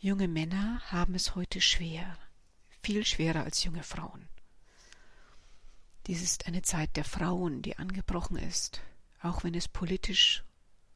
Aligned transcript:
Junge 0.00 0.28
Männer 0.28 0.80
haben 0.92 1.16
es 1.16 1.34
heute 1.34 1.60
schwer, 1.60 2.16
viel 2.84 3.04
schwerer 3.04 3.42
als 3.42 3.64
junge 3.64 3.82
Frauen. 3.82 4.28
Dies 6.06 6.22
ist 6.22 6.46
eine 6.46 6.62
Zeit 6.62 6.96
der 6.96 7.02
Frauen, 7.02 7.62
die 7.62 7.78
angebrochen 7.78 8.36
ist, 8.36 8.80
auch 9.22 9.42
wenn 9.42 9.54
es 9.54 9.66
politisch, 9.66 10.44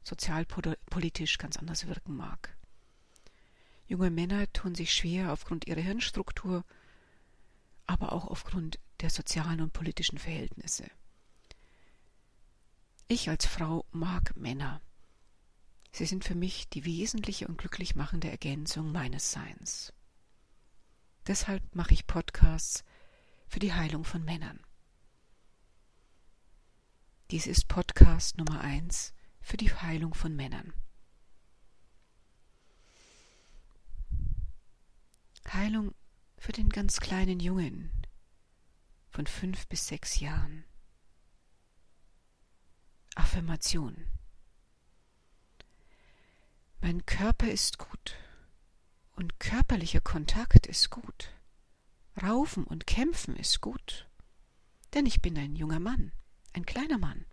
sozialpolitisch 0.04 1.38
ganz 1.38 1.56
anders 1.56 1.88
wirken 1.88 2.17
mag. 2.17 2.56
Junge 3.88 4.10
Männer 4.10 4.51
tun 4.53 4.76
sich 4.76 4.94
schwer 4.94 5.32
aufgrund 5.32 5.66
ihrer 5.66 5.80
Hirnstruktur, 5.80 6.64
aber 7.87 8.12
auch 8.12 8.26
aufgrund 8.26 8.78
der 9.00 9.10
sozialen 9.10 9.62
und 9.62 9.72
politischen 9.72 10.19
Verhältnisse. 10.19 10.88
Ich 13.08 13.28
als 13.28 13.46
Frau 13.46 13.84
mag 13.90 14.37
Männer. 14.37 14.80
Sie 15.95 16.06
sind 16.06 16.24
für 16.24 16.34
mich 16.34 16.70
die 16.70 16.87
wesentliche 16.87 17.47
und 17.47 17.59
glücklich 17.59 17.95
machende 17.95 18.30
Ergänzung 18.30 18.92
meines 18.92 19.30
Seins. 19.30 19.92
Deshalb 21.27 21.62
mache 21.74 21.92
ich 21.92 22.06
Podcasts 22.06 22.83
für 23.46 23.59
die 23.59 23.74
Heilung 23.74 24.05
von 24.05 24.24
Männern. 24.24 24.59
Dies 27.30 27.47
ist 27.47 27.69
Podcast 27.69 28.38
Nummer 28.38 28.62
eins 28.62 29.12
für 29.42 29.59
die 29.59 29.73
Heilung 29.73 30.14
von 30.14 30.34
Männern. 30.34 30.73
Heilung 35.48 35.95
für 36.38 36.52
den 36.52 36.70
ganz 36.70 37.00
kleinen 37.00 37.38
Jungen 37.38 37.91
von 39.11 39.27
fünf 39.27 39.66
bis 39.66 39.86
sechs 39.88 40.20
Jahren. 40.20 40.64
Affirmation. 43.14 44.06
Mein 46.82 47.06
Körper 47.06 47.48
ist 47.48 47.78
gut 47.78 48.16
und 49.14 49.38
körperlicher 49.38 50.00
Kontakt 50.00 50.66
ist 50.66 50.91
gut. 50.91 51.30
Raufen 52.20 52.64
und 52.64 52.88
kämpfen 52.88 53.36
ist 53.36 53.61
gut, 53.61 54.08
denn 54.92 55.06
ich 55.06 55.22
bin 55.22 55.38
ein 55.38 55.55
junger 55.55 55.78
Mann, 55.78 56.10
ein 56.53 56.66
kleiner 56.66 56.98
Mann, 56.98 57.25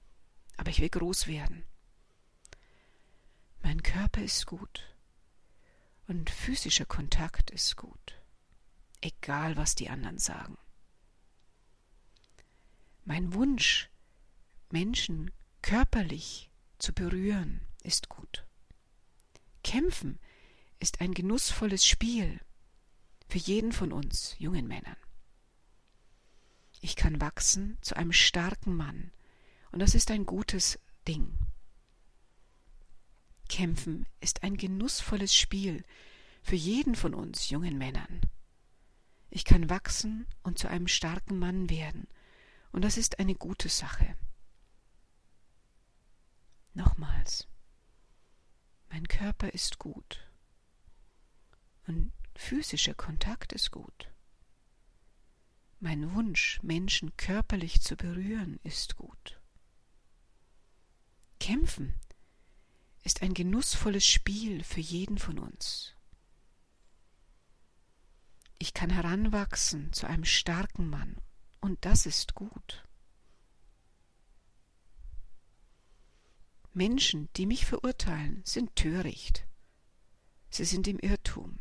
aber 0.56 0.70
ich 0.70 0.82
will 0.82 0.90
groß 0.90 1.26
werden. 1.26 1.64
Mein 3.64 3.82
Körper 3.82 4.22
ist 4.22 4.46
gut 4.46 4.96
und 6.08 6.30
physischer 6.30 6.86
Kontakt 6.86 7.50
ist 7.50 7.76
gut, 7.76 8.22
egal 9.02 9.58
was 9.58 9.74
die 9.74 9.90
anderen 9.90 10.20
sagen. 10.20 10.60
Mein 13.04 13.34
Wunsch, 13.34 13.90
Menschen 14.70 15.32
körperlich 15.64 16.52
zu 16.78 16.94
berühren, 16.94 17.62
ist 17.82 18.10
gut. 18.10 18.46
Kämpfen 19.64 20.20
ist 20.80 21.02
ein 21.02 21.14
genussvolles 21.14 21.86
Spiel 21.86 22.40
für 23.28 23.38
jeden 23.38 23.72
von 23.72 23.92
uns 23.92 24.36
jungen 24.40 24.68
Männern. 24.68 24.96
Ich 26.82 26.96
kann 26.96 27.20
wachsen 27.20 27.78
zu 27.82 27.96
einem 27.96 28.14
starken 28.14 28.76
Mann, 28.76 29.12
und 29.72 29.80
das 29.80 29.96
ist 29.96 30.12
ein 30.12 30.26
gutes 30.26 30.80
Ding. 31.08 31.38
Kämpfen 33.50 34.06
ist 34.22 34.44
ein 34.44 34.56
genussvolles 34.56 35.36
Spiel 35.36 35.84
für 36.42 36.56
jeden 36.56 36.96
von 36.96 37.14
uns 37.14 37.50
jungen 37.50 37.78
Männern. 37.78 38.22
Ich 39.30 39.44
kann 39.44 39.70
wachsen 39.70 40.26
und 40.42 40.58
zu 40.58 40.70
einem 40.70 40.88
starken 40.88 41.38
Mann 41.38 41.70
werden, 41.70 42.08
und 42.72 42.84
das 42.84 42.98
ist 42.98 43.20
eine 43.20 43.36
gute 43.36 43.68
Sache. 43.68 44.16
Nochmals. 46.74 47.49
Mein 48.90 49.08
Körper 49.08 49.54
ist 49.54 49.80
gut. 49.80 50.28
Und 51.88 52.12
physischer 52.36 52.94
Kontakt 52.94 53.54
ist 53.54 53.72
gut. 53.72 54.12
Mein 55.80 56.14
Wunsch, 56.14 56.60
Menschen 56.62 57.16
körperlich 57.16 57.82
zu 57.82 57.96
berühren, 57.96 58.60
ist 58.64 58.98
gut. 58.98 59.40
Kämpfen 61.40 61.96
ist 63.04 63.22
ein 63.22 63.34
genussvolles 63.34 64.06
Spiel 64.06 64.64
für 64.64 64.82
jeden 64.82 65.18
von 65.18 65.40
uns. 65.40 65.96
Ich 68.58 68.74
kann 68.74 68.90
heranwachsen 68.90 69.94
zu 69.94 70.06
einem 70.06 70.26
starken 70.26 70.90
Mann, 70.90 71.16
und 71.62 71.86
das 71.86 72.06
ist 72.06 72.36
gut. 72.36 72.89
Menschen, 76.80 77.28
die 77.36 77.46
mich 77.46 77.66
verurteilen, 77.66 78.42
sind 78.46 78.74
töricht. 78.78 79.46
Sie 80.50 80.64
sind 80.64 80.88
im 80.88 80.98
Irrtum. 80.98 81.60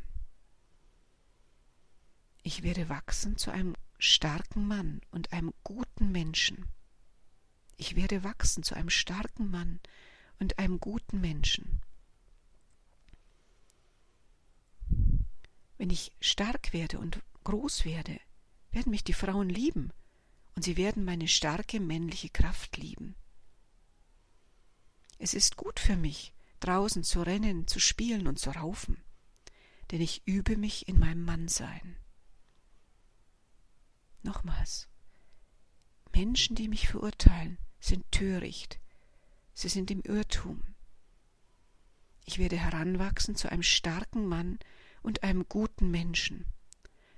Ich 2.44 2.62
werde 2.62 2.88
wachsen 2.88 3.36
zu 3.36 3.50
einem 3.50 3.74
starken 3.98 4.68
Mann 4.68 5.00
und 5.10 5.32
einem 5.32 5.52
guten 5.64 6.12
Menschen. 6.12 6.66
Ich 7.76 7.96
werde 7.96 8.22
wachsen 8.22 8.62
zu 8.62 8.76
einem 8.76 8.90
starken 8.90 9.50
Mann 9.50 9.80
und 10.38 10.60
einem 10.60 10.78
guten 10.78 11.20
Menschen. 11.20 11.82
Wenn 15.78 15.90
ich 15.90 16.12
stark 16.20 16.72
werde 16.72 17.00
und 17.00 17.20
groß 17.42 17.84
werde, 17.84 18.20
werden 18.70 18.90
mich 18.90 19.02
die 19.02 19.14
Frauen 19.14 19.48
lieben 19.48 19.90
und 20.54 20.62
sie 20.62 20.76
werden 20.76 21.04
meine 21.04 21.26
starke 21.26 21.80
männliche 21.80 22.28
Kraft 22.28 22.76
lieben. 22.76 23.16
Es 25.18 25.34
ist 25.34 25.56
gut 25.56 25.80
für 25.80 25.96
mich, 25.96 26.32
draußen 26.60 27.02
zu 27.02 27.22
rennen, 27.22 27.66
zu 27.66 27.80
spielen 27.80 28.28
und 28.28 28.38
zu 28.38 28.50
raufen, 28.50 29.02
denn 29.90 30.00
ich 30.00 30.22
übe 30.26 30.56
mich 30.56 30.88
in 30.88 30.98
meinem 30.98 31.24
Mannsein. 31.24 31.96
Nochmals. 34.22 34.88
Menschen, 36.14 36.56
die 36.56 36.68
mich 36.68 36.88
verurteilen, 36.88 37.58
sind 37.80 38.10
töricht, 38.12 38.80
sie 39.54 39.68
sind 39.68 39.90
im 39.90 40.02
Irrtum. 40.02 40.62
Ich 42.24 42.38
werde 42.38 42.56
heranwachsen 42.56 43.34
zu 43.36 43.50
einem 43.50 43.62
starken 43.62 44.26
Mann 44.26 44.58
und 45.02 45.22
einem 45.22 45.48
guten 45.48 45.90
Menschen, 45.90 46.46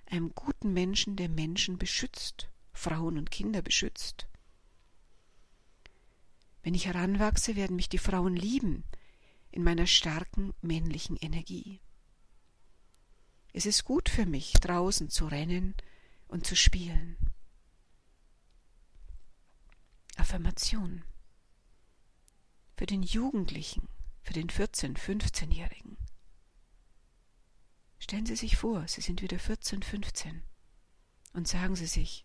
einem 0.06 0.34
guten 0.34 0.72
Menschen, 0.72 1.16
der 1.16 1.28
Menschen 1.28 1.78
beschützt, 1.78 2.48
Frauen 2.72 3.18
und 3.18 3.30
Kinder 3.30 3.62
beschützt. 3.62 4.29
Wenn 6.62 6.74
ich 6.74 6.86
heranwachse, 6.86 7.56
werden 7.56 7.76
mich 7.76 7.88
die 7.88 7.98
Frauen 7.98 8.36
lieben 8.36 8.84
in 9.50 9.62
meiner 9.62 9.86
starken 9.86 10.52
männlichen 10.60 11.16
Energie. 11.16 11.80
Es 13.52 13.66
ist 13.66 13.84
gut 13.84 14.08
für 14.08 14.26
mich, 14.26 14.52
draußen 14.54 15.10
zu 15.10 15.26
rennen 15.26 15.74
und 16.28 16.46
zu 16.46 16.54
spielen. 16.54 17.16
Affirmation 20.16 21.02
für 22.76 22.86
den 22.86 23.02
Jugendlichen, 23.02 23.88
für 24.22 24.32
den 24.32 24.48
14-, 24.48 24.96
15-Jährigen. 24.96 25.98
Stellen 27.98 28.24
Sie 28.24 28.36
sich 28.36 28.56
vor, 28.56 28.86
Sie 28.88 29.02
sind 29.02 29.20
wieder 29.20 29.38
14, 29.38 29.82
15 29.82 30.42
und 31.32 31.48
sagen 31.48 31.76
Sie 31.76 31.86
sich, 31.86 32.24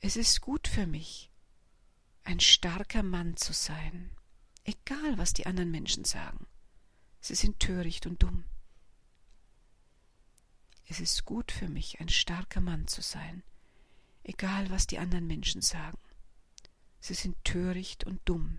es 0.00 0.16
ist 0.16 0.40
gut 0.40 0.68
für 0.68 0.86
mich, 0.86 1.30
ein 2.26 2.40
starker 2.40 3.04
Mann 3.04 3.36
zu 3.36 3.52
sein, 3.52 4.10
egal 4.64 5.16
was 5.16 5.32
die 5.32 5.46
anderen 5.46 5.70
Menschen 5.70 6.04
sagen. 6.04 6.46
Sie 7.20 7.36
sind 7.36 7.60
töricht 7.60 8.04
und 8.04 8.20
dumm. 8.22 8.44
Es 10.88 10.98
ist 10.98 11.24
gut 11.24 11.52
für 11.52 11.68
mich, 11.68 12.00
ein 12.00 12.08
starker 12.08 12.60
Mann 12.60 12.88
zu 12.88 13.00
sein, 13.00 13.44
egal 14.24 14.70
was 14.70 14.88
die 14.88 14.98
anderen 14.98 15.28
Menschen 15.28 15.62
sagen. 15.62 15.98
Sie 16.98 17.14
sind 17.14 17.36
töricht 17.44 18.04
und 18.04 18.20
dumm. 18.24 18.58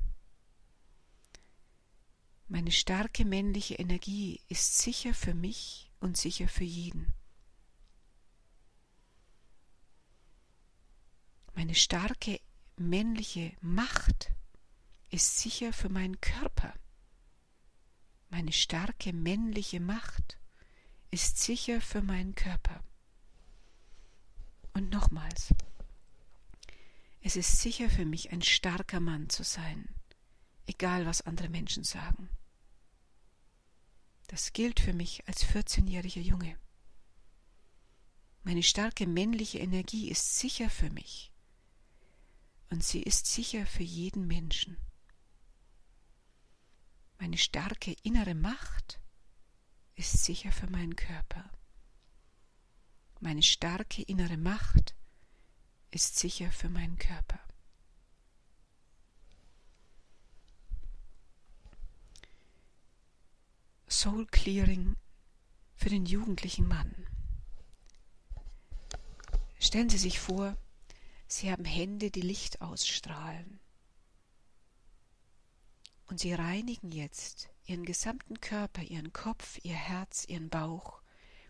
Meine 2.47 2.71
starke 2.71 3.25
männliche 3.25 3.75
Energie 3.75 4.39
ist 4.47 4.77
sicher 4.77 5.13
für 5.13 5.33
mich 5.33 5.91
und 5.99 6.15
sicher 6.15 6.47
für 6.47 6.63
jeden. 6.63 7.11
Meine 11.53 11.75
starke 11.75 12.39
männliche 12.77 13.55
Macht 13.61 14.31
ist 15.09 15.39
sicher 15.39 15.73
für 15.73 15.89
meinen 15.89 16.21
Körper. 16.21 16.73
Meine 18.29 18.51
starke 18.51 19.13
männliche 19.13 19.79
Macht 19.79 20.37
ist 21.11 21.37
sicher 21.39 21.81
für 21.81 22.01
meinen 22.01 22.35
Körper. 22.35 22.83
Und 24.73 24.91
nochmals, 24.91 25.53
es 27.21 27.35
ist 27.35 27.61
sicher 27.61 27.89
für 27.89 28.05
mich, 28.05 28.31
ein 28.31 28.41
starker 28.41 28.99
Mann 28.99 29.29
zu 29.29 29.43
sein, 29.43 29.89
egal 30.67 31.05
was 31.05 31.21
andere 31.21 31.49
Menschen 31.49 31.83
sagen. 31.83 32.29
Das 34.27 34.53
gilt 34.53 34.79
für 34.79 34.93
mich 34.93 35.27
als 35.27 35.45
14-jähriger 35.45 36.21
Junge. 36.21 36.57
Meine 38.43 38.63
starke 38.63 39.07
männliche 39.07 39.59
Energie 39.59 40.09
ist 40.09 40.37
sicher 40.37 40.69
für 40.69 40.89
mich 40.89 41.31
und 42.69 42.83
sie 42.83 43.01
ist 43.01 43.25
sicher 43.25 43.65
für 43.65 43.83
jeden 43.83 44.27
Menschen. 44.27 44.77
Meine 47.19 47.37
starke 47.37 47.95
innere 48.03 48.35
Macht 48.35 48.99
ist 49.95 50.23
sicher 50.23 50.51
für 50.51 50.67
meinen 50.69 50.95
Körper. 50.95 51.49
Meine 53.19 53.41
starke 53.41 54.03
innere 54.03 54.37
Macht 54.37 54.95
ist 55.89 56.17
sicher 56.17 56.51
für 56.51 56.69
meinen 56.69 56.97
Körper. 56.97 57.39
Soul 63.87 64.27
Clearing 64.27 64.95
für 65.75 65.89
den 65.89 66.05
jugendlichen 66.05 66.67
Mann. 66.67 67.07
Stellen 69.59 69.89
Sie 69.89 69.97
sich 69.97 70.19
vor, 70.19 70.55
Sie 71.27 71.51
haben 71.51 71.65
Hände, 71.65 72.09
die 72.09 72.21
Licht 72.21 72.61
ausstrahlen. 72.61 73.59
Und 76.07 76.19
Sie 76.19 76.33
reinigen 76.33 76.91
jetzt 76.91 77.49
Ihren 77.65 77.85
gesamten 77.85 78.39
Körper, 78.39 78.81
Ihren 78.81 79.11
Kopf, 79.11 79.59
Ihr 79.63 79.75
Herz, 79.75 80.23
Ihren 80.25 80.49
Bauch 80.49 81.01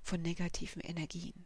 von 0.02 0.22
negativen 0.22 0.82
Energien. 0.82 1.46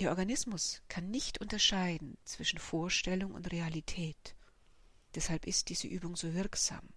Ihr 0.00 0.10
Organismus 0.10 0.82
kann 0.88 1.10
nicht 1.10 1.40
unterscheiden 1.40 2.18
zwischen 2.24 2.58
Vorstellung 2.58 3.32
und 3.32 3.52
Realität. 3.52 4.34
Deshalb 5.14 5.46
ist 5.46 5.68
diese 5.68 5.86
Übung 5.86 6.16
so 6.16 6.34
wirksam. 6.34 6.88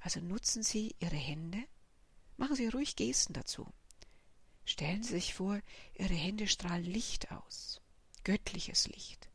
Also 0.00 0.20
nutzen 0.20 0.62
Sie 0.62 0.94
Ihre 0.98 1.16
Hände, 1.16 1.64
machen 2.36 2.56
Sie 2.56 2.68
ruhig 2.68 2.94
Gesten 2.94 3.32
dazu. 3.32 3.72
Stellen 4.64 5.02
Sie 5.02 5.12
sich 5.12 5.34
vor, 5.34 5.60
Ihre 5.94 6.14
Hände 6.14 6.46
strahlen 6.48 6.84
Licht 6.84 7.30
aus, 7.30 7.82
göttliches 8.24 8.88
Licht. 8.88 9.28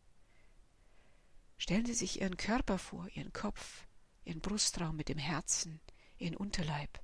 Stellen 1.57 1.85
Sie 1.85 1.93
sich 1.93 2.21
Ihren 2.21 2.37
Körper 2.37 2.79
vor, 2.79 3.07
Ihren 3.09 3.31
Kopf, 3.31 3.85
Ihren 4.25 4.41
Brustraum 4.41 4.95
mit 4.95 5.09
dem 5.09 5.19
Herzen, 5.19 5.81
Ihren 6.17 6.35
Unterleib. 6.35 6.99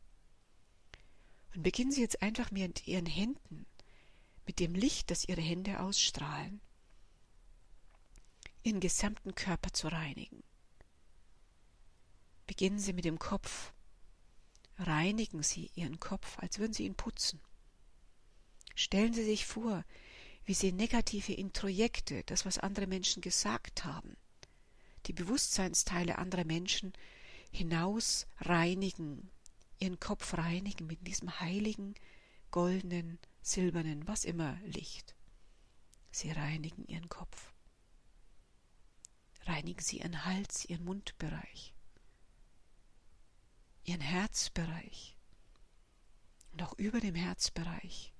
Und 1.53 1.63
beginnen 1.63 1.91
Sie 1.91 2.01
jetzt 2.01 2.21
einfach 2.21 2.51
mit 2.51 2.87
Ihren 2.87 3.05
Händen, 3.05 3.65
mit 4.45 4.59
dem 4.59 4.73
Licht, 4.73 5.11
das 5.11 5.27
Ihre 5.27 5.41
Hände 5.41 5.79
ausstrahlen, 5.79 6.61
Ihren 8.63 8.79
gesamten 8.79 9.35
Körper 9.35 9.71
zu 9.71 9.87
reinigen. 9.87 10.43
Beginnen 12.47 12.79
Sie 12.79 12.93
mit 12.93 13.05
dem 13.05 13.19
Kopf. 13.19 13.73
Reinigen 14.77 15.43
Sie 15.43 15.71
Ihren 15.75 15.99
Kopf, 15.99 16.39
als 16.39 16.59
würden 16.59 16.73
Sie 16.73 16.85
ihn 16.85 16.95
putzen. 16.95 17.39
Stellen 18.75 19.13
Sie 19.13 19.23
sich 19.23 19.45
vor, 19.45 19.83
wie 20.45 20.53
Sie 20.53 20.71
negative 20.71 21.33
Introjekte, 21.33 22.23
das, 22.25 22.45
was 22.45 22.59
andere 22.59 22.87
Menschen 22.87 23.21
gesagt 23.21 23.85
haben, 23.85 24.15
die 25.07 25.13
Bewusstseinsteile 25.13 26.17
anderer 26.17 26.45
Menschen 26.45 26.93
hinaus 27.51 28.27
reinigen, 28.39 29.31
Ihren 29.79 29.99
Kopf 29.99 30.35
reinigen 30.35 30.87
mit 30.87 31.05
diesem 31.07 31.39
heiligen, 31.39 31.95
goldenen, 32.51 33.19
silbernen, 33.41 34.07
was 34.07 34.23
immer 34.23 34.57
Licht. 34.65 35.15
Sie 36.11 36.31
reinigen 36.31 36.85
Ihren 36.85 37.09
Kopf. 37.09 37.53
Reinigen 39.45 39.81
Sie 39.81 39.97
Ihren 39.97 40.25
Hals, 40.25 40.65
Ihren 40.65 40.85
Mundbereich 40.85 41.75
ihren 43.85 44.01
Herzbereich 44.01 45.15
und 46.51 46.63
auch 46.63 46.73
über 46.77 46.99
dem 46.99 47.15
Herzbereich, 47.15 48.13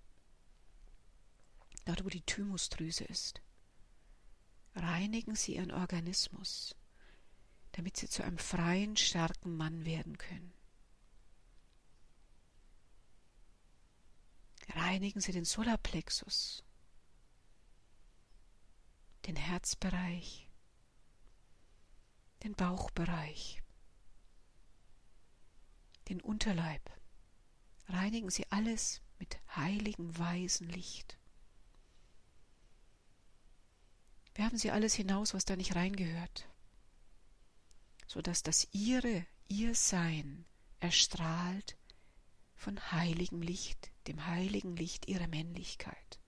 dort 1.85 2.03
wo 2.03 2.09
die 2.09 2.21
Thymusdrüse 2.21 3.05
ist. 3.05 3.41
Reinigen 4.75 5.35
Sie 5.35 5.55
Ihren 5.55 5.71
Organismus, 5.71 6.75
damit 7.71 7.97
Sie 7.97 8.09
zu 8.09 8.23
einem 8.23 8.37
freien, 8.37 8.97
starken 8.97 9.55
Mann 9.55 9.85
werden 9.85 10.17
können. 10.17 10.53
Reinigen 14.69 15.21
Sie 15.21 15.31
den 15.31 15.45
Solarplexus, 15.45 16.63
den 19.25 19.35
Herzbereich, 19.35 20.49
den 22.43 22.55
Bauchbereich, 22.55 23.61
den 26.09 26.21
Unterleib. 26.21 26.81
Reinigen 27.87 28.29
Sie 28.29 28.45
alles 28.51 29.01
mit 29.19 29.39
heiligem, 29.55 30.17
weisen 30.17 30.67
Licht. 30.67 31.17
Werfen 34.35 34.57
Sie 34.57 34.71
alles 34.71 34.93
hinaus, 34.93 35.33
was 35.33 35.45
da 35.45 35.55
nicht 35.55 35.75
reingehört, 35.75 36.47
sodass 38.05 38.43
das 38.43 38.67
Ihre, 38.71 39.25
Ihr 39.47 39.75
Sein 39.75 40.45
erstrahlt 40.79 41.77
von 42.55 42.91
heiligem 42.91 43.41
Licht, 43.41 43.91
dem 44.07 44.25
heiligen 44.25 44.75
Licht 44.75 45.07
Ihrer 45.07 45.27
Männlichkeit. 45.27 46.19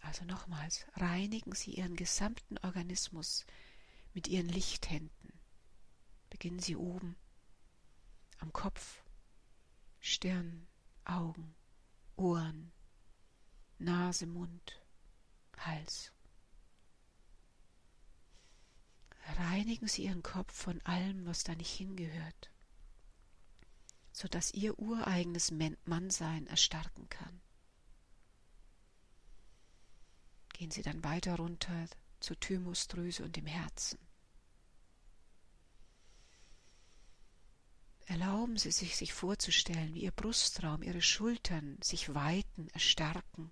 Also 0.00 0.24
nochmals, 0.24 0.86
reinigen 0.94 1.52
Sie 1.54 1.72
Ihren 1.72 1.96
gesamten 1.96 2.58
Organismus 2.58 3.44
mit 4.14 4.28
ihren 4.28 4.48
Lichthänden. 4.48 5.32
Beginnen 6.30 6.60
Sie 6.60 6.74
oben 6.74 7.16
am 8.38 8.52
Kopf, 8.52 9.02
Stirn, 10.00 10.66
Augen, 11.04 11.54
Ohren, 12.16 12.72
Nase, 13.78 14.26
Mund, 14.26 14.80
Hals. 15.58 16.12
Reinigen 19.36 19.86
Sie 19.88 20.04
Ihren 20.04 20.22
Kopf 20.22 20.52
von 20.54 20.80
allem, 20.82 21.26
was 21.26 21.44
da 21.44 21.54
nicht 21.54 21.70
hingehört, 21.70 22.50
sodass 24.12 24.54
Ihr 24.54 24.78
ureigenes 24.78 25.52
Mannsein 25.84 26.46
erstarken 26.46 27.08
kann. 27.08 27.40
Gehen 30.52 30.70
Sie 30.70 30.82
dann 30.82 31.04
weiter 31.04 31.36
runter 31.36 31.86
zur 32.20 32.40
Thymusdrüse 32.40 33.24
und 33.24 33.36
dem 33.36 33.46
Herzen. 33.46 33.98
Erlauben 38.06 38.56
Sie 38.56 38.70
sich, 38.70 38.96
sich 38.96 39.12
vorzustellen, 39.12 39.92
wie 39.92 40.04
Ihr 40.04 40.12
Brustraum, 40.12 40.82
Ihre 40.82 41.02
Schultern 41.02 41.76
sich 41.82 42.14
weiten, 42.14 42.68
erstarken, 42.68 43.50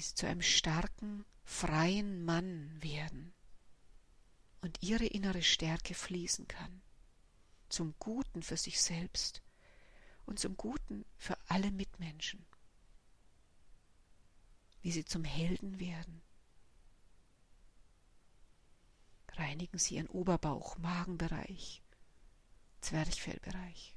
Sie 0.00 0.14
zu 0.14 0.26
einem 0.26 0.42
starken, 0.42 1.24
freien 1.44 2.24
Mann 2.24 2.82
werden 2.82 3.32
und 4.60 4.82
Ihre 4.82 5.06
innere 5.06 5.42
Stärke 5.42 5.94
fließen 5.94 6.48
kann, 6.48 6.82
zum 7.68 7.94
Guten 7.98 8.42
für 8.42 8.56
sich 8.56 8.80
selbst 8.80 9.42
und 10.26 10.38
zum 10.38 10.56
Guten 10.56 11.04
für 11.16 11.36
alle 11.48 11.70
Mitmenschen, 11.70 12.44
wie 14.82 14.92
Sie 14.92 15.04
zum 15.04 15.24
Helden 15.24 15.80
werden 15.80 16.22
Reinigen 19.40 19.78
Sie 19.78 19.96
Ihren 19.96 20.08
Oberbauch, 20.08 20.76
Magenbereich, 20.78 21.82
Zwerchfellbereich, 22.82 23.96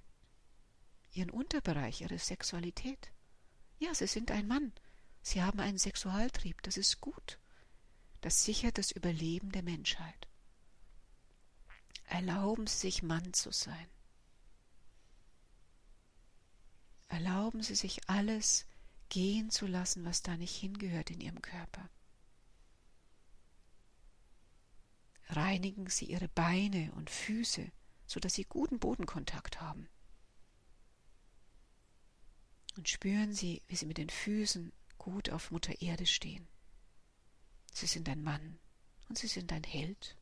Ihren 1.11 1.29
Unterbereich, 1.29 2.01
Ihre 2.01 2.17
Sexualität. 2.17 3.11
Ja, 3.79 3.93
Sie 3.93 4.07
sind 4.07 4.31
ein 4.31 4.47
Mann. 4.47 4.71
Sie 5.23 5.41
haben 5.41 5.59
einen 5.59 5.79
Sexualtrieb. 5.79 6.61
Das 6.61 6.77
ist 6.77 7.01
gut. 7.01 7.39
Das 8.21 8.43
sichert 8.43 8.77
das 8.77 8.91
Überleben 8.91 9.51
der 9.51 9.63
Menschheit. 9.63 10.27
Erlauben 12.05 12.67
Sie 12.67 12.77
sich 12.77 13.01
Mann 13.01 13.33
zu 13.33 13.51
sein. 13.51 13.87
Erlauben 17.07 17.63
Sie 17.63 17.75
sich 17.75 18.07
alles 18.07 18.67
gehen 19.09 19.49
zu 19.49 19.65
lassen, 19.65 20.05
was 20.05 20.21
da 20.21 20.37
nicht 20.37 20.55
hingehört 20.55 21.09
in 21.09 21.21
Ihrem 21.21 21.41
Körper. 21.41 21.89
reinigen 25.35 25.89
Sie 25.89 26.05
Ihre 26.05 26.29
Beine 26.29 26.91
und 26.93 27.09
Füße, 27.09 27.71
sodass 28.05 28.33
Sie 28.33 28.43
guten 28.43 28.79
Bodenkontakt 28.79 29.61
haben. 29.61 29.89
Und 32.75 32.89
spüren 32.89 33.33
Sie, 33.33 33.61
wie 33.67 33.75
Sie 33.75 33.85
mit 33.85 33.97
den 33.97 34.09
Füßen 34.09 34.71
gut 34.97 35.29
auf 35.29 35.51
Mutter 35.51 35.81
Erde 35.81 36.05
stehen. 36.05 36.47
Sie 37.73 37.87
sind 37.87 38.07
ein 38.09 38.21
Mann 38.21 38.59
und 39.09 39.17
Sie 39.17 39.27
sind 39.27 39.51
ein 39.51 39.63
Held, 39.63 40.17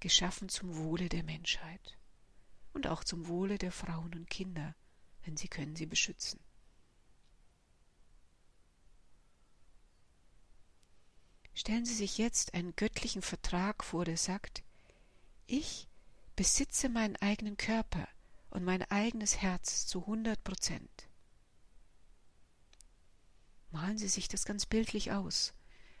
geschaffen 0.00 0.48
zum 0.48 0.76
Wohle 0.76 1.08
der 1.08 1.22
Menschheit 1.22 1.98
und 2.72 2.86
auch 2.86 3.04
zum 3.04 3.28
Wohle 3.28 3.58
der 3.58 3.72
Frauen 3.72 4.14
und 4.14 4.30
Kinder, 4.30 4.74
denn 5.26 5.36
Sie 5.36 5.48
können 5.48 5.76
sie 5.76 5.86
beschützen. 5.86 6.40
Stellen 11.54 11.84
Sie 11.84 11.94
sich 11.94 12.18
jetzt 12.18 12.54
einen 12.54 12.76
göttlichen 12.76 13.20
Vertrag 13.20 13.82
vor, 13.82 14.04
der 14.04 14.16
sagt, 14.16 14.62
ich 15.48 15.88
besitze 16.36 16.88
meinen 16.88 17.16
eigenen 17.16 17.56
Körper 17.56 18.06
und 18.50 18.64
mein 18.64 18.82
eigenes 18.82 19.38
Herz 19.38 19.86
zu 19.86 20.06
hundert 20.06 20.44
Prozent. 20.44 21.07
Malen 23.70 23.98
Sie 23.98 24.08
sich 24.08 24.28
das 24.28 24.44
ganz 24.44 24.66
bildlich 24.66 25.12
aus. 25.12 25.54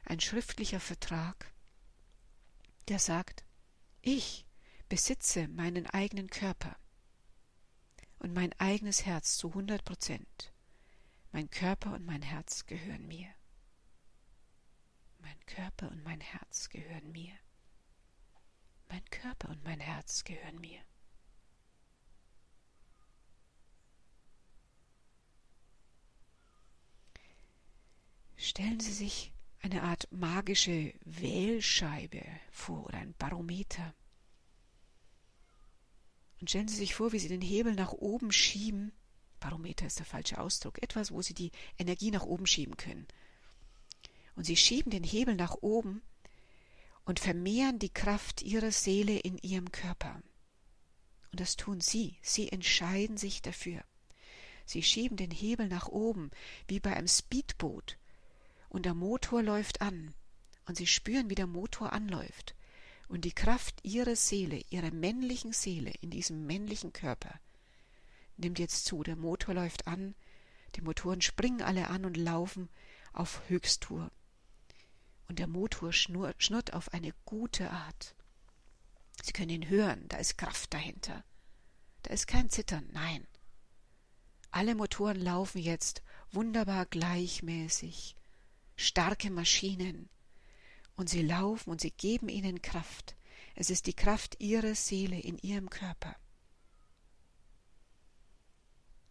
Ein 0.04 0.20
schriftlicher 0.20 0.80
Vertrag, 0.80 1.52
der 2.88 2.98
sagt, 2.98 3.44
ich 4.00 4.46
besitze 4.88 5.48
meinen 5.48 5.86
eigenen 5.86 6.30
Körper 6.30 6.76
und 8.18 8.32
mein 8.32 8.52
eigenes 8.58 9.04
Herz 9.04 9.36
zu 9.36 9.48
100 9.48 9.84
Prozent. 9.84 10.52
Mein 11.30 11.50
Körper 11.50 11.94
und 11.94 12.06
mein 12.06 12.22
Herz 12.22 12.64
gehören 12.64 13.06
mir. 13.06 13.28
Mein 15.18 15.38
Körper 15.46 15.90
und 15.90 16.02
mein 16.04 16.20
Herz 16.20 16.70
gehören 16.70 17.12
mir. 17.12 17.34
Mein 18.88 19.04
Körper 19.10 19.50
und 19.50 19.62
mein 19.62 19.80
Herz 19.80 20.24
gehören 20.24 20.58
mir. 20.58 20.80
Stellen 28.58 28.80
Sie 28.80 28.92
sich 28.92 29.32
eine 29.60 29.84
Art 29.84 30.08
magische 30.10 30.92
Wählscheibe 31.04 32.24
vor 32.50 32.86
oder 32.86 32.98
ein 32.98 33.14
Barometer. 33.16 33.94
Und 36.40 36.50
stellen 36.50 36.66
Sie 36.66 36.74
sich 36.74 36.92
vor, 36.92 37.12
wie 37.12 37.20
Sie 37.20 37.28
den 37.28 37.40
Hebel 37.40 37.76
nach 37.76 37.92
oben 37.92 38.32
schieben. 38.32 38.90
Barometer 39.38 39.86
ist 39.86 40.00
der 40.00 40.06
falsche 40.06 40.38
Ausdruck. 40.40 40.82
Etwas, 40.82 41.12
wo 41.12 41.22
Sie 41.22 41.34
die 41.34 41.52
Energie 41.78 42.10
nach 42.10 42.24
oben 42.24 42.48
schieben 42.48 42.76
können. 42.76 43.06
Und 44.34 44.42
Sie 44.42 44.56
schieben 44.56 44.90
den 44.90 45.04
Hebel 45.04 45.36
nach 45.36 45.54
oben 45.60 46.02
und 47.04 47.20
vermehren 47.20 47.78
die 47.78 47.94
Kraft 47.94 48.42
Ihrer 48.42 48.72
Seele 48.72 49.20
in 49.20 49.38
Ihrem 49.38 49.70
Körper. 49.70 50.20
Und 51.30 51.38
das 51.38 51.54
tun 51.54 51.80
Sie. 51.80 52.18
Sie 52.22 52.50
entscheiden 52.50 53.18
sich 53.18 53.40
dafür. 53.40 53.84
Sie 54.66 54.82
schieben 54.82 55.16
den 55.16 55.30
Hebel 55.30 55.68
nach 55.68 55.86
oben, 55.86 56.32
wie 56.66 56.80
bei 56.80 56.96
einem 56.96 57.06
Speedboot 57.06 57.98
und 58.68 58.84
der 58.84 58.94
Motor 58.94 59.42
läuft 59.42 59.80
an, 59.80 60.14
und 60.66 60.76
sie 60.76 60.86
spüren, 60.86 61.30
wie 61.30 61.34
der 61.34 61.46
Motor 61.46 61.92
anläuft, 61.92 62.54
und 63.08 63.24
die 63.24 63.32
Kraft 63.32 63.80
ihrer 63.82 64.16
Seele, 64.16 64.62
ihrer 64.68 64.90
männlichen 64.90 65.52
Seele 65.52 65.92
in 66.00 66.10
diesem 66.10 66.46
männlichen 66.46 66.92
Körper 66.92 67.40
nimmt 68.38 68.58
jetzt 68.58 68.84
zu. 68.86 69.02
Der 69.02 69.16
Motor 69.16 69.54
läuft 69.54 69.86
an, 69.86 70.14
die 70.76 70.80
Motoren 70.80 71.20
springen 71.20 71.62
alle 71.62 71.88
an 71.88 72.04
und 72.04 72.16
laufen 72.16 72.68
auf 73.12 73.42
Höchsttour. 73.48 74.10
Und 75.28 75.38
der 75.38 75.46
Motor 75.46 75.92
schnurrt 75.92 76.72
auf 76.72 76.92
eine 76.92 77.12
gute 77.24 77.70
Art. 77.70 78.14
Sie 79.22 79.32
können 79.32 79.50
ihn 79.50 79.68
hören, 79.68 80.06
da 80.08 80.18
ist 80.18 80.38
Kraft 80.38 80.72
dahinter. 80.72 81.24
Da 82.02 82.14
ist 82.14 82.26
kein 82.26 82.48
Zittern, 82.48 82.88
nein. 82.92 83.26
Alle 84.50 84.74
Motoren 84.74 85.20
laufen 85.20 85.58
jetzt 85.58 86.02
wunderbar 86.30 86.86
gleichmäßig 86.86 88.17
starke 88.78 89.30
Maschinen. 89.30 90.08
Und 90.96 91.10
sie 91.10 91.22
laufen 91.22 91.70
und 91.70 91.80
sie 91.80 91.90
geben 91.90 92.28
ihnen 92.28 92.62
Kraft. 92.62 93.16
Es 93.54 93.70
ist 93.70 93.86
die 93.86 93.92
Kraft 93.94 94.36
ihrer 94.40 94.74
Seele 94.74 95.18
in 95.18 95.36
ihrem 95.38 95.68
Körper. 95.68 96.16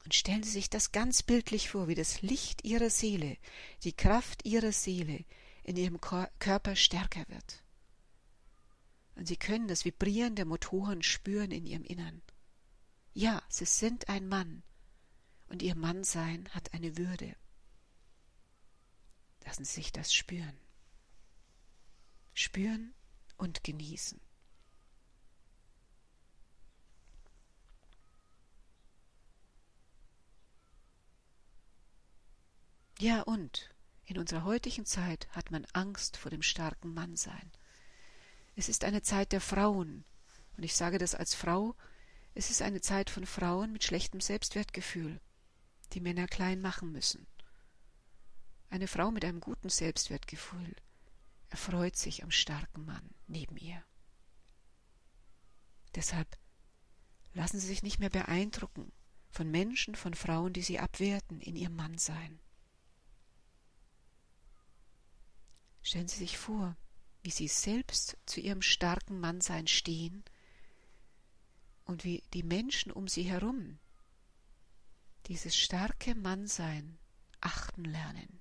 Und 0.07 0.13
stellen 0.13 0.41
Sie 0.41 0.51
sich 0.51 0.69
das 0.69 0.93
ganz 0.93 1.21
bildlich 1.21 1.69
vor, 1.69 1.89
wie 1.89 1.95
das 1.95 2.21
Licht 2.21 2.63
Ihrer 2.63 2.89
Seele, 2.89 3.35
die 3.83 3.91
Kraft 3.91 4.45
Ihrer 4.45 4.71
Seele 4.71 5.25
in 5.63 5.75
Ihrem 5.75 5.99
Körper 5.99 6.77
stärker 6.77 7.27
wird. 7.27 7.61
Und 9.15 9.27
Sie 9.27 9.35
können 9.35 9.67
das 9.67 9.83
Vibrieren 9.83 10.35
der 10.35 10.45
Motoren 10.45 11.03
spüren 11.03 11.51
in 11.51 11.65
Ihrem 11.65 11.83
Innern. 11.83 12.21
Ja, 13.13 13.43
Sie 13.49 13.65
sind 13.65 14.07
ein 14.07 14.29
Mann, 14.29 14.63
und 15.49 15.61
Ihr 15.61 15.75
Mannsein 15.75 16.47
hat 16.51 16.73
eine 16.73 16.95
Würde. 16.95 17.35
Lassen 19.47 19.63
Sie 19.63 19.75
sich 19.75 19.93
das 19.93 20.13
spüren. 20.13 20.57
Spüren 22.33 22.93
und 23.37 23.63
genießen. 23.63 24.19
Ja 32.99 33.21
und, 33.21 33.73
in 34.03 34.17
unserer 34.17 34.43
heutigen 34.43 34.85
Zeit 34.85 35.29
hat 35.31 35.49
man 35.49 35.65
Angst 35.71 36.17
vor 36.17 36.29
dem 36.29 36.41
starken 36.41 36.93
Mannsein. 36.93 37.49
Es 38.57 38.67
ist 38.67 38.83
eine 38.83 39.01
Zeit 39.01 39.31
der 39.31 39.39
Frauen, 39.39 40.03
und 40.57 40.63
ich 40.63 40.75
sage 40.75 40.97
das 40.97 41.15
als 41.15 41.35
Frau, 41.35 41.73
es 42.33 42.49
ist 42.49 42.61
eine 42.61 42.81
Zeit 42.81 43.09
von 43.09 43.25
Frauen 43.25 43.71
mit 43.71 43.85
schlechtem 43.85 44.19
Selbstwertgefühl, 44.19 45.21
die 45.93 46.01
Männer 46.01 46.27
klein 46.27 46.59
machen 46.59 46.91
müssen. 46.91 47.25
Eine 48.69 48.87
Frau 48.87 49.11
mit 49.11 49.23
einem 49.23 49.39
guten 49.39 49.69
Selbstwertgefühl 49.69 50.75
erfreut 51.49 51.95
sich 51.95 52.23
am 52.23 52.31
starken 52.31 52.85
Mann 52.85 53.09
neben 53.27 53.57
ihr. 53.57 53.83
Deshalb 55.95 56.37
lassen 57.33 57.59
Sie 57.59 57.67
sich 57.67 57.81
nicht 57.81 57.99
mehr 57.99 58.09
beeindrucken 58.09 58.91
von 59.29 59.49
Menschen, 59.49 59.95
von 59.95 60.13
Frauen, 60.13 60.53
die 60.53 60.61
Sie 60.61 60.79
abwerten 60.79 61.39
in 61.41 61.55
ihrem 61.55 61.75
Mannsein. 61.75 62.39
Stellen 65.81 66.07
Sie 66.07 66.17
sich 66.17 66.37
vor, 66.37 66.75
wie 67.23 67.31
Sie 67.31 67.47
selbst 67.47 68.17
zu 68.25 68.41
Ihrem 68.41 68.61
starken 68.61 69.19
Mannsein 69.19 69.67
stehen 69.67 70.23
und 71.85 72.03
wie 72.03 72.23
die 72.33 72.43
Menschen 72.43 72.91
um 72.91 73.07
Sie 73.07 73.23
herum 73.23 73.79
dieses 75.27 75.55
starke 75.55 76.15
Mannsein 76.15 76.97
achten 77.41 77.85
lernen 77.85 78.39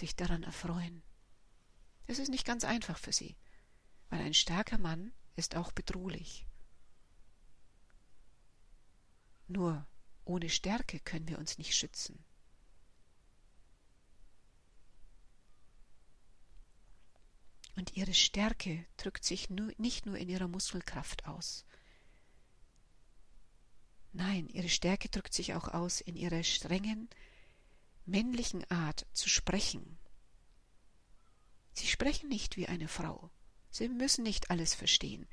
sich 0.00 0.16
daran 0.16 0.42
erfreuen. 0.42 1.02
Es 2.06 2.18
ist 2.18 2.30
nicht 2.30 2.44
ganz 2.44 2.64
einfach 2.64 2.98
für 2.98 3.12
sie, 3.12 3.36
weil 4.08 4.20
ein 4.20 4.34
starker 4.34 4.78
Mann 4.78 5.12
ist 5.36 5.54
auch 5.54 5.70
bedrohlich. 5.70 6.46
Nur 9.46 9.86
ohne 10.24 10.48
Stärke 10.48 11.00
können 11.00 11.28
wir 11.28 11.38
uns 11.38 11.58
nicht 11.58 11.74
schützen. 11.74 12.24
Und 17.76 17.96
ihre 17.96 18.14
Stärke 18.14 18.84
drückt 18.96 19.24
sich 19.24 19.48
nur, 19.48 19.72
nicht 19.78 20.06
nur 20.06 20.16
in 20.18 20.28
ihrer 20.28 20.48
Muskelkraft 20.48 21.26
aus. 21.26 21.64
Nein, 24.12 24.48
ihre 24.48 24.68
Stärke 24.68 25.08
drückt 25.08 25.32
sich 25.32 25.54
auch 25.54 25.68
aus 25.68 26.00
in 26.00 26.16
ihrer 26.16 26.42
strengen, 26.42 27.08
männlichen 28.06 28.68
Art 28.70 29.06
zu 29.12 29.28
sprechen. 29.28 29.98
Sie 31.72 31.86
sprechen 31.86 32.28
nicht 32.28 32.56
wie 32.56 32.66
eine 32.66 32.88
Frau. 32.88 33.30
Sie 33.70 33.88
müssen 33.88 34.22
nicht 34.22 34.50
alles 34.50 34.74
verstehen. 34.74 35.28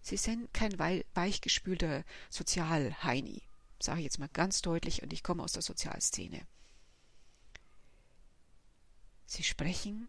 Sie 0.00 0.16
sind 0.16 0.52
kein 0.52 0.78
weichgespülter 0.78 2.04
Sozialheini, 2.30 3.42
sage 3.80 4.00
ich 4.00 4.04
jetzt 4.04 4.18
mal 4.18 4.28
ganz 4.28 4.60
deutlich, 4.62 5.02
und 5.02 5.12
ich 5.12 5.22
komme 5.22 5.42
aus 5.42 5.52
der 5.52 5.62
Sozialszene. 5.62 6.46
Sie 9.26 9.42
sprechen 9.42 10.08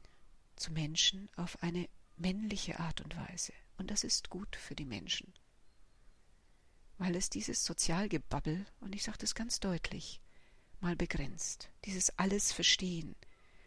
zu 0.55 0.71
Menschen 0.71 1.29
auf 1.35 1.61
eine 1.63 1.87
männliche 2.17 2.79
Art 2.79 3.01
und 3.01 3.15
Weise, 3.15 3.53
und 3.77 3.91
das 3.91 4.03
ist 4.03 4.29
gut 4.29 4.55
für 4.55 4.75
die 4.75 4.85
Menschen, 4.85 5.33
weil 6.97 7.15
es 7.15 7.29
dieses 7.29 7.63
Sozialgebabbel, 7.63 8.65
und 8.81 8.95
ich 8.95 9.03
sage 9.03 9.17
das 9.19 9.35
ganz 9.35 9.59
deutlich, 9.59 10.21
mal 10.81 10.95
begrenzt. 10.95 11.69
Dieses 11.85 12.17
alles 12.17 12.51
verstehen. 12.51 13.15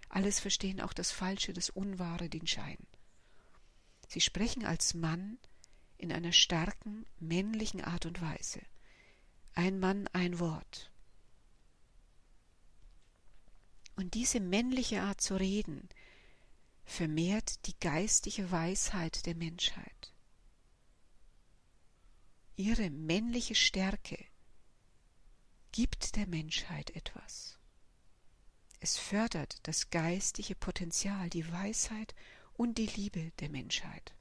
Alles 0.09 0.41
verstehen, 0.41 0.81
auch 0.81 0.93
das 0.93 1.11
Falsche, 1.13 1.53
das 1.53 1.71
Unwahre, 1.71 2.29
den 2.29 2.47
Schein. 2.47 2.79
Sie 4.09 4.21
sprechen 4.21 4.65
als 4.65 4.95
Mann 4.95 5.39
in 5.99 6.13
einer 6.13 6.33
starken, 6.33 7.05
männlichen 7.19 7.83
Art 7.83 8.07
und 8.07 8.21
Weise. 8.23 8.61
Ein 9.55 9.79
Mann, 9.79 10.09
ein 10.13 10.39
Wort. 10.39 10.91
Und 13.97 14.15
diese 14.15 14.41
männliche 14.41 15.03
Art 15.03 15.21
zu 15.21 15.35
reden 15.35 15.89
vermehrt 16.85 17.67
die 17.67 17.79
geistige 17.81 18.51
Weisheit 18.51 19.27
der 19.27 19.35
Menschheit. 19.35 20.13
Ihre 22.57 22.91
männliche 22.91 23.55
Stärke 23.55 24.25
gibt 25.79 26.17
der 26.17 26.27
Menschheit 26.27 26.91
etwas. 26.97 27.57
Es 28.81 28.97
fördert 28.99 29.61
das 29.63 29.91
geistige 29.91 30.57
Potenzial, 30.57 31.31
die 31.31 31.53
Weisheit 31.53 32.17
und 32.55 32.79
die 32.79 32.87
Liebe 32.87 33.31
der 33.39 33.49
Menschheit. 33.49 34.13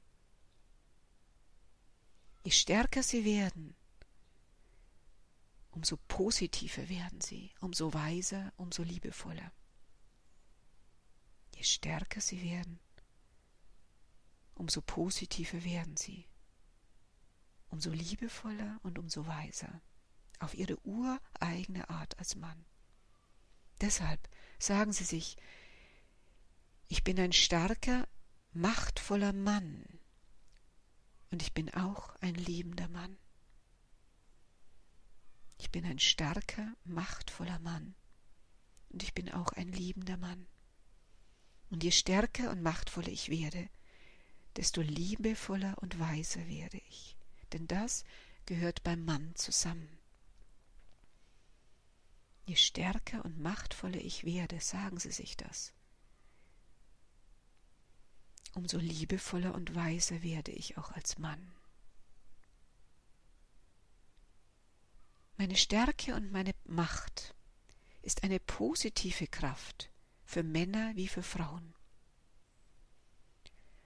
Je 2.44 2.52
stärker 2.52 3.02
sie 3.02 3.24
werden, 3.24 3.74
umso 5.72 5.96
positiver 6.06 6.88
werden 6.88 7.20
sie, 7.20 7.50
umso 7.58 7.92
weiser, 7.92 8.52
umso 8.56 8.84
liebevoller. 8.84 9.50
Je 11.56 11.64
stärker 11.64 12.20
sie 12.20 12.40
werden, 12.40 12.78
umso 14.54 14.80
positiver 14.80 15.64
werden 15.64 15.96
sie, 15.96 16.24
umso 17.70 17.90
liebevoller 17.90 18.78
und 18.84 19.00
umso 19.00 19.26
weiser 19.26 19.82
auf 20.40 20.54
ihre 20.54 20.78
ureigene 20.86 21.88
Art 21.88 22.18
als 22.18 22.36
Mann. 22.36 22.64
Deshalb 23.80 24.28
sagen 24.58 24.92
sie 24.92 25.04
sich, 25.04 25.36
ich 26.88 27.04
bin 27.04 27.18
ein 27.20 27.32
starker, 27.32 28.08
machtvoller 28.52 29.32
Mann, 29.32 29.84
Und 31.30 31.42
ich 31.42 31.52
bin 31.52 31.72
auch 31.74 32.16
ein 32.20 32.34
liebender 32.34 32.88
Mann. 32.88 33.18
Ich 35.58 35.70
bin 35.70 35.84
ein 35.84 35.98
starker, 35.98 36.74
machtvoller 36.84 37.58
Mann. 37.58 37.94
Und 38.90 39.02
ich 39.02 39.12
bin 39.14 39.30
auch 39.30 39.52
ein 39.52 39.70
liebender 39.70 40.16
Mann. 40.16 40.46
Und 41.70 41.84
je 41.84 41.90
stärker 41.90 42.50
und 42.50 42.62
machtvoller 42.62 43.08
ich 43.08 43.28
werde, 43.28 43.68
desto 44.56 44.80
liebevoller 44.80 45.76
und 45.82 45.98
weiser 45.98 46.46
werde 46.48 46.78
ich. 46.88 47.16
Denn 47.52 47.66
das 47.66 48.04
gehört 48.46 48.82
beim 48.82 49.04
Mann 49.04 49.34
zusammen. 49.34 49.97
Je 52.48 52.56
stärker 52.56 53.22
und 53.26 53.38
machtvoller 53.38 54.00
ich 54.00 54.24
werde, 54.24 54.58
sagen 54.58 54.98
Sie 54.98 55.10
sich 55.10 55.36
das, 55.36 55.74
umso 58.54 58.78
liebevoller 58.78 59.54
und 59.54 59.74
weiser 59.74 60.22
werde 60.22 60.52
ich 60.52 60.78
auch 60.78 60.92
als 60.92 61.18
Mann. 61.18 61.52
Meine 65.36 65.56
Stärke 65.56 66.14
und 66.14 66.32
meine 66.32 66.52
Macht 66.64 67.34
ist 68.00 68.22
eine 68.22 68.40
positive 68.40 69.26
Kraft 69.26 69.90
für 70.24 70.42
Männer 70.42 70.96
wie 70.96 71.08
für 71.08 71.22
Frauen. 71.22 71.74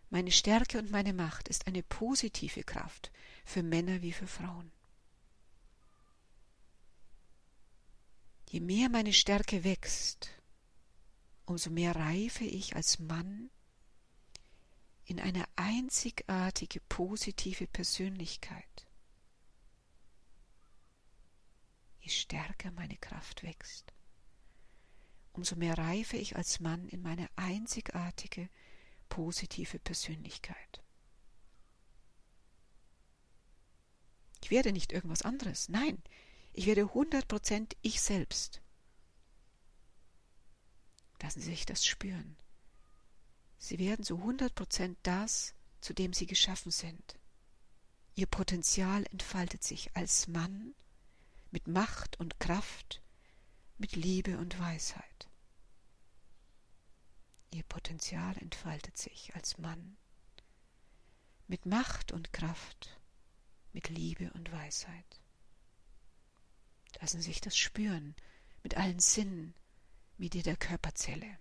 Meine 0.08 0.30
Stärke 0.30 0.78
und 0.78 0.92
meine 0.92 1.12
Macht 1.12 1.48
ist 1.48 1.66
eine 1.66 1.82
positive 1.82 2.62
Kraft 2.62 3.10
für 3.44 3.64
Männer 3.64 4.02
wie 4.02 4.12
für 4.12 4.28
Frauen. 4.28 4.70
Je 8.52 8.60
mehr 8.60 8.90
meine 8.90 9.14
Stärke 9.14 9.64
wächst, 9.64 10.28
umso 11.46 11.70
mehr 11.70 11.96
reife 11.96 12.44
ich 12.44 12.76
als 12.76 12.98
Mann 12.98 13.48
in 15.06 15.18
eine 15.18 15.46
einzigartige 15.56 16.80
positive 16.90 17.66
Persönlichkeit. 17.66 18.86
Je 22.00 22.10
stärker 22.10 22.72
meine 22.72 22.98
Kraft 22.98 23.42
wächst, 23.42 23.94
umso 25.32 25.56
mehr 25.56 25.78
reife 25.78 26.18
ich 26.18 26.36
als 26.36 26.60
Mann 26.60 26.88
in 26.88 27.00
meine 27.00 27.30
einzigartige 27.36 28.50
positive 29.08 29.78
Persönlichkeit. 29.78 30.82
Ich 34.42 34.50
werde 34.50 34.74
nicht 34.74 34.92
irgendwas 34.92 35.22
anderes, 35.22 35.70
nein, 35.70 36.02
ich 36.52 36.66
werde 36.66 36.82
100% 36.82 37.76
ich 37.82 38.00
selbst. 38.00 38.60
Lassen 41.22 41.40
Sie 41.40 41.50
sich 41.50 41.66
das 41.66 41.86
spüren. 41.86 42.36
Sie 43.58 43.78
werden 43.78 44.04
zu 44.04 44.16
100% 44.16 44.96
das, 45.02 45.54
zu 45.80 45.94
dem 45.94 46.12
Sie 46.12 46.26
geschaffen 46.26 46.72
sind. 46.72 47.18
Ihr 48.14 48.26
Potenzial 48.26 49.04
entfaltet 49.12 49.62
sich 49.62 49.96
als 49.96 50.26
Mann 50.26 50.74
mit 51.50 51.68
Macht 51.68 52.18
und 52.18 52.40
Kraft, 52.40 53.02
mit 53.78 53.96
Liebe 53.96 54.36
und 54.38 54.58
Weisheit. 54.58 55.28
Ihr 57.52 57.62
Potenzial 57.64 58.36
entfaltet 58.38 58.98
sich 58.98 59.34
als 59.34 59.58
Mann 59.58 59.96
mit 61.46 61.66
Macht 61.66 62.12
und 62.12 62.32
Kraft, 62.32 62.98
mit 63.72 63.88
Liebe 63.88 64.32
und 64.32 64.50
Weisheit. 64.52 65.21
Lassen 67.02 67.20
Sie 67.20 67.30
sich 67.30 67.40
das 67.40 67.56
spüren 67.56 68.14
mit 68.62 68.76
allen 68.76 69.00
Sinnen, 69.00 69.54
wie 70.18 70.30
die 70.30 70.44
der 70.44 70.56
Körperzelle. 70.56 71.36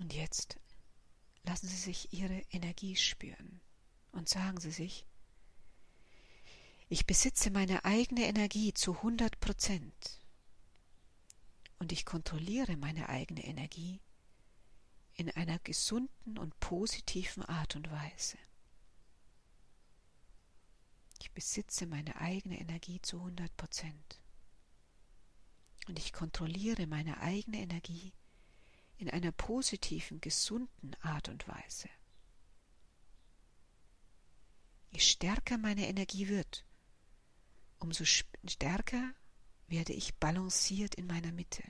Und 0.00 0.12
jetzt 0.12 0.58
lassen 1.44 1.68
Sie 1.68 1.76
sich 1.76 2.12
Ihre 2.12 2.42
Energie 2.50 2.96
spüren 2.96 3.60
und 4.10 4.28
sagen 4.28 4.58
Sie 4.58 4.72
sich, 4.72 5.06
ich 6.88 7.06
besitze 7.06 7.52
meine 7.52 7.84
eigene 7.84 8.26
Energie 8.26 8.74
zu 8.74 8.96
100 8.96 9.38
Prozent 9.38 10.20
und 11.78 11.92
ich 11.92 12.04
kontrolliere 12.04 12.76
meine 12.76 13.08
eigene 13.08 13.44
Energie 13.44 14.00
in 15.16 15.30
einer 15.30 15.58
gesunden 15.60 16.38
und 16.38 16.58
positiven 16.60 17.42
Art 17.44 17.74
und 17.74 17.90
Weise. 17.90 18.36
Ich 21.20 21.30
besitze 21.32 21.86
meine 21.86 22.16
eigene 22.16 22.60
Energie 22.60 23.00
zu 23.00 23.18
100 23.18 23.56
Prozent. 23.56 24.20
Und 25.88 25.98
ich 25.98 26.12
kontrolliere 26.12 26.86
meine 26.86 27.20
eigene 27.20 27.58
Energie 27.58 28.12
in 28.98 29.10
einer 29.10 29.32
positiven, 29.32 30.20
gesunden 30.20 30.94
Art 31.00 31.28
und 31.28 31.46
Weise. 31.48 31.88
Je 34.90 35.00
stärker 35.00 35.58
meine 35.58 35.88
Energie 35.88 36.28
wird, 36.28 36.64
umso 37.78 38.04
stärker 38.04 39.12
werde 39.68 39.92
ich 39.92 40.14
balanciert 40.16 40.94
in 40.94 41.06
meiner 41.06 41.32
Mitte. 41.32 41.62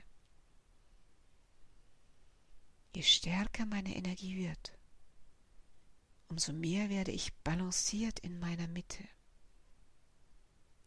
Je 2.97 3.03
stärker 3.03 3.67
meine 3.67 3.95
Energie 3.95 4.35
wird, 4.37 4.73
umso 6.29 6.51
mehr 6.51 6.89
werde 6.89 7.11
ich 7.11 7.31
balanciert 7.43 8.17
in 8.21 8.39
meiner 8.39 8.67
Mitte. 8.67 9.07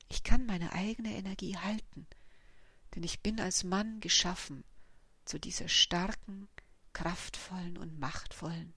Ich 0.08 0.24
kann 0.24 0.44
meine 0.44 0.72
eigene 0.72 1.14
Energie 1.14 1.56
halten, 1.56 2.08
denn 2.96 3.04
ich 3.04 3.20
bin 3.20 3.38
als 3.38 3.62
Mann 3.62 4.00
geschaffen 4.00 4.64
zu 5.24 5.38
dieser 5.38 5.68
starken, 5.68 6.48
kraftvollen 6.94 7.78
und 7.78 8.00
machtvollen 8.00 8.74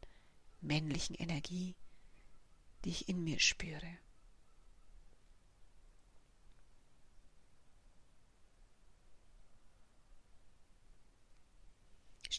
männlichen 0.62 1.16
Energie, 1.16 1.76
die 2.86 2.92
ich 2.92 3.10
in 3.10 3.24
mir 3.24 3.40
spüre. 3.40 3.98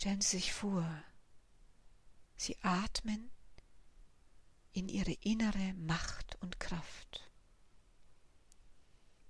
Stellen 0.05 0.21
Sie 0.21 0.37
sich 0.37 0.53
vor, 0.53 1.03
Sie 2.37 2.59
atmen 2.61 3.31
in 4.75 4.87
Ihre 4.91 5.13
innere 5.13 5.73
Macht 5.79 6.37
und 6.43 6.61
Kraft. 6.61 7.33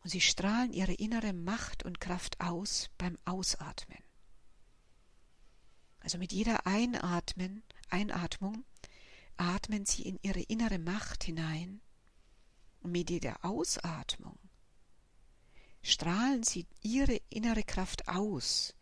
Und 0.03 0.11
Sie 0.11 0.21
strahlen 0.21 0.73
Ihre 0.73 0.95
innere 0.95 1.33
Macht 1.33 1.85
und 1.85 2.01
Kraft 2.01 2.41
aus 2.41 2.91
beim 2.99 3.17
Ausatmen. 3.25 4.03
Also 6.01 6.19
mit 6.19 6.33
jeder 6.33 6.67
Einatmen, 6.67 7.63
Einatmung 7.91 8.65
atmen 9.37 9.87
Sie 9.87 10.03
in 10.03 10.19
Ihre 10.23 10.43
innere 10.43 10.81
Macht 10.81 11.23
hinein 11.23 11.83
und 12.81 12.91
mit 12.91 13.11
jeder 13.11 13.45
Ausatmung 13.45 14.41
strahlen 15.83 16.43
Sie 16.43 16.67
Ihre 16.83 17.21
innere 17.31 17.63
Kraft 17.63 18.09
aus 18.09 18.75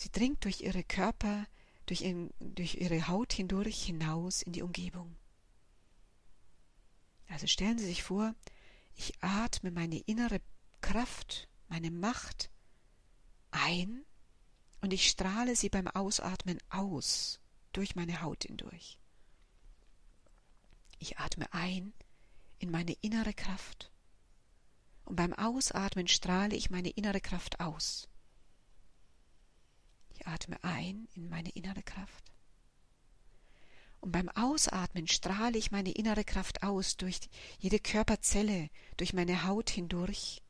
Sie 0.00 0.10
dringt 0.10 0.46
durch 0.46 0.62
ihre 0.62 0.82
Körper, 0.82 1.46
durch, 1.84 2.00
in, 2.00 2.32
durch 2.38 2.76
ihre 2.76 3.08
Haut 3.08 3.34
hindurch 3.34 3.84
hinaus 3.84 4.40
in 4.40 4.54
die 4.54 4.62
Umgebung. 4.62 5.14
Also 7.28 7.46
stellen 7.46 7.78
Sie 7.78 7.84
sich 7.84 8.02
vor, 8.02 8.34
ich 8.94 9.22
atme 9.22 9.70
meine 9.70 9.98
innere 9.98 10.40
Kraft, 10.80 11.50
meine 11.68 11.90
Macht 11.90 12.48
ein 13.50 14.06
und 14.80 14.94
ich 14.94 15.06
strahle 15.06 15.54
sie 15.54 15.68
beim 15.68 15.86
Ausatmen 15.86 16.58
aus 16.70 17.38
durch 17.74 17.94
meine 17.94 18.22
Haut 18.22 18.44
hindurch. 18.44 18.98
Ich 20.98 21.18
atme 21.18 21.52
ein 21.52 21.92
in 22.58 22.70
meine 22.70 22.94
innere 23.02 23.34
Kraft 23.34 23.92
und 25.04 25.16
beim 25.16 25.34
Ausatmen 25.34 26.08
strahle 26.08 26.56
ich 26.56 26.70
meine 26.70 26.88
innere 26.88 27.20
Kraft 27.20 27.60
aus. 27.60 28.08
Ich 30.20 30.26
atme 30.26 30.62
ein 30.62 31.08
in 31.14 31.30
meine 31.30 31.48
innere 31.50 31.82
Kraft. 31.82 32.30
Und 34.00 34.12
beim 34.12 34.28
Ausatmen 34.28 35.08
strahle 35.08 35.56
ich 35.56 35.70
meine 35.70 35.92
innere 35.92 36.24
Kraft 36.24 36.62
aus 36.62 36.98
durch 36.98 37.20
jede 37.58 37.78
Körperzelle, 37.78 38.68
durch 38.98 39.14
meine 39.14 39.44
Haut 39.46 39.70
hindurch. 39.70 40.42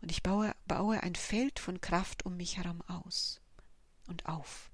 Und 0.00 0.10
ich 0.10 0.22
baue, 0.22 0.54
baue 0.66 1.02
ein 1.02 1.14
Feld 1.14 1.58
von 1.58 1.82
Kraft 1.82 2.24
um 2.24 2.38
mich 2.38 2.56
herum 2.56 2.80
aus 2.82 3.42
und 4.06 4.24
auf. 4.24 4.70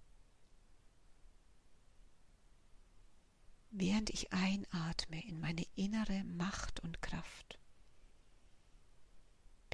Während 3.70 4.10
ich 4.10 4.32
einatme 4.32 5.24
in 5.26 5.40
meine 5.40 5.66
innere 5.74 6.22
Macht 6.22 6.80
und 6.80 7.02
Kraft 7.02 7.55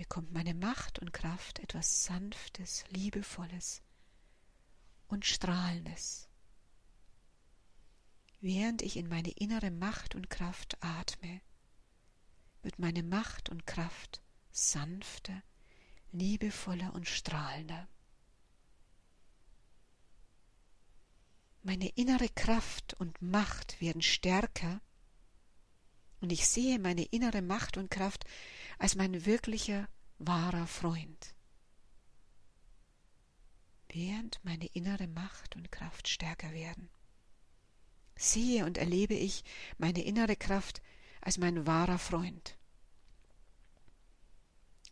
bekommt 0.02 0.32
meine 0.32 0.52
Macht 0.52 0.98
und 0.98 1.12
Kraft 1.12 1.60
etwas 1.60 2.02
Sanftes, 2.02 2.82
Liebevolles 2.88 3.82
und 5.06 5.24
Strahlendes. 5.24 6.28
Während 8.40 8.82
ich 8.82 8.96
in 8.96 9.08
meine 9.08 9.30
innere 9.30 9.70
Macht 9.70 10.16
und 10.16 10.28
Kraft 10.28 10.76
atme, 10.80 11.40
wird 12.62 12.80
meine 12.80 13.04
Macht 13.04 13.48
und 13.48 13.64
Kraft 13.64 14.20
sanfter, 14.50 15.40
liebevoller 16.10 16.94
und 16.94 17.06
strahlender. 17.06 17.86
Meine 21.62 21.90
innere 21.90 22.28
Kraft 22.28 22.94
und 22.94 23.22
Macht 23.22 23.80
werden 23.80 24.02
stärker 24.02 24.80
und 26.22 26.30
ich 26.30 26.46
sehe 26.46 26.78
meine 26.78 27.02
innere 27.02 27.42
Macht 27.42 27.76
und 27.76 27.90
Kraft 27.90 28.24
als 28.78 28.94
mein 28.94 29.26
wirklicher, 29.26 29.88
wahrer 30.18 30.68
Freund. 30.68 31.34
Während 33.88 34.40
meine 34.44 34.66
innere 34.66 35.08
Macht 35.08 35.56
und 35.56 35.72
Kraft 35.72 36.08
stärker 36.08 36.52
werden, 36.52 36.88
sehe 38.14 38.64
und 38.64 38.78
erlebe 38.78 39.14
ich 39.14 39.42
meine 39.78 40.02
innere 40.04 40.36
Kraft 40.36 40.80
als 41.20 41.38
mein 41.38 41.66
wahrer 41.66 41.98
Freund. 41.98 42.56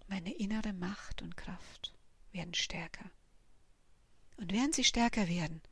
Meine 0.09 0.35
innere 0.35 0.73
Macht 0.73 1.23
und 1.23 1.37
Kraft 1.37 1.95
werden 2.33 2.55
stärker. 2.55 3.09
Und 4.37 4.53
während 4.53 4.75
sie 4.75 4.85
stärker 4.85 5.29
werden, 5.29 5.63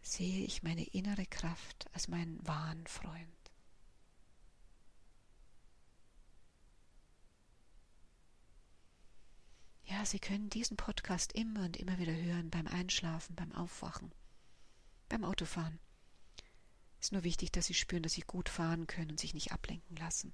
sehe 0.00 0.44
ich 0.44 0.62
meine 0.62 0.84
innere 0.84 1.26
Kraft 1.26 1.86
als 1.92 2.08
meinen 2.08 2.44
wahren 2.46 2.86
Freund. 2.86 3.35
Ja, 9.86 10.04
Sie 10.04 10.18
können 10.18 10.50
diesen 10.50 10.76
Podcast 10.76 11.32
immer 11.32 11.64
und 11.64 11.76
immer 11.76 11.98
wieder 11.98 12.14
hören, 12.14 12.50
beim 12.50 12.66
Einschlafen, 12.66 13.34
beim 13.34 13.52
Aufwachen, 13.52 14.12
beim 15.08 15.24
Autofahren. 15.24 15.78
Es 17.00 17.06
ist 17.06 17.12
nur 17.12 17.24
wichtig, 17.24 17.52
dass 17.52 17.66
Sie 17.66 17.74
spüren, 17.74 18.02
dass 18.02 18.12
Sie 18.12 18.22
gut 18.22 18.48
fahren 18.48 18.86
können 18.86 19.12
und 19.12 19.20
sich 19.20 19.34
nicht 19.34 19.52
ablenken 19.52 19.96
lassen. 19.96 20.32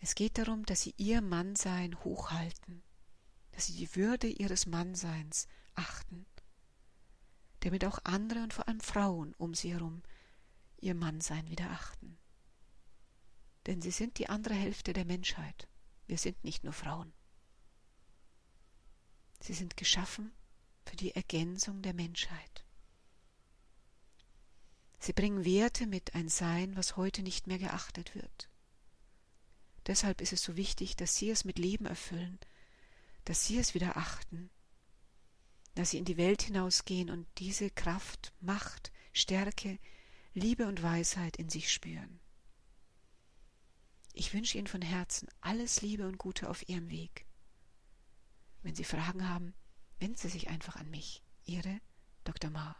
Es 0.00 0.14
geht 0.14 0.38
darum, 0.38 0.64
dass 0.64 0.80
Sie 0.82 0.94
Ihr 0.96 1.20
Mannsein 1.20 1.98
hochhalten, 2.02 2.82
dass 3.52 3.66
Sie 3.66 3.76
die 3.76 3.94
Würde 3.96 4.28
Ihres 4.28 4.66
Mannseins 4.66 5.46
achten 5.74 6.26
damit 7.60 7.84
auch 7.84 7.98
andere 8.04 8.42
und 8.42 8.54
vor 8.54 8.66
allem 8.68 8.80
Frauen 8.80 9.34
um 9.38 9.54
sie 9.54 9.72
herum 9.72 10.02
ihr 10.80 10.94
Mannsein 10.94 11.48
wieder 11.48 11.70
achten. 11.70 12.18
Denn 13.66 13.82
sie 13.82 13.90
sind 13.90 14.18
die 14.18 14.28
andere 14.28 14.54
Hälfte 14.54 14.92
der 14.92 15.04
Menschheit. 15.04 15.68
Wir 16.10 16.18
sind 16.18 16.44
nicht 16.44 16.64
nur 16.64 16.72
Frauen. 16.72 17.12
Sie 19.40 19.54
sind 19.54 19.76
geschaffen 19.76 20.32
für 20.84 20.96
die 20.96 21.14
Ergänzung 21.14 21.80
der 21.80 21.94
Menschheit. 21.94 22.64
Sie 24.98 25.14
bringen 25.14 25.44
Werte 25.44 25.86
mit 25.86 26.14
ein 26.14 26.28
Sein, 26.28 26.76
was 26.76 26.96
heute 26.96 27.22
nicht 27.22 27.46
mehr 27.46 27.58
geachtet 27.58 28.14
wird. 28.14 28.50
Deshalb 29.86 30.20
ist 30.20 30.34
es 30.34 30.42
so 30.42 30.56
wichtig, 30.56 30.96
dass 30.96 31.16
Sie 31.16 31.30
es 31.30 31.44
mit 31.44 31.58
Leben 31.58 31.86
erfüllen, 31.86 32.38
dass 33.24 33.46
Sie 33.46 33.58
es 33.58 33.74
wieder 33.74 33.96
achten 33.96 34.50
dass 35.74 35.90
sie 35.90 35.98
in 35.98 36.04
die 36.04 36.16
Welt 36.16 36.42
hinausgehen 36.42 37.10
und 37.10 37.26
diese 37.38 37.70
Kraft, 37.70 38.34
Macht, 38.40 38.92
Stärke, 39.12 39.78
Liebe 40.34 40.66
und 40.66 40.82
Weisheit 40.82 41.36
in 41.36 41.48
sich 41.48 41.72
spüren. 41.72 42.19
Ich 44.12 44.34
wünsche 44.34 44.58
Ihnen 44.58 44.66
von 44.66 44.82
Herzen 44.82 45.28
alles 45.40 45.82
Liebe 45.82 46.06
und 46.06 46.18
Gute 46.18 46.48
auf 46.50 46.68
Ihrem 46.68 46.90
Weg. 46.90 47.26
Wenn 48.62 48.74
Sie 48.74 48.84
Fragen 48.84 49.28
haben, 49.28 49.54
wenden 49.98 50.16
Sie 50.16 50.28
sich 50.28 50.48
einfach 50.48 50.76
an 50.76 50.90
mich, 50.90 51.22
Ihre 51.44 51.80
Dr. 52.24 52.50
Ma. 52.50 52.76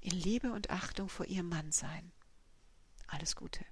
In 0.00 0.12
Liebe 0.12 0.52
und 0.52 0.70
Achtung 0.70 1.08
vor 1.08 1.26
Ihrem 1.26 1.48
Mann 1.48 1.70
sein. 1.72 2.12
Alles 3.06 3.36
Gute. 3.36 3.64